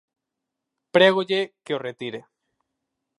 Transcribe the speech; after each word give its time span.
Prégolle 0.95 1.41
que 1.63 1.75
o 1.77 1.83
retire. 1.87 2.21